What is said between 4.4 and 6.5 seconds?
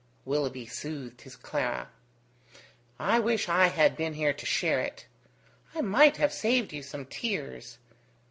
share it. I might have